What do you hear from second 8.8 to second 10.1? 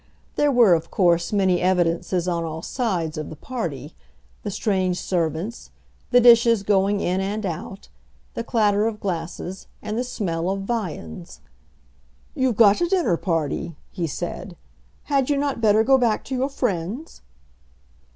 of glasses, and the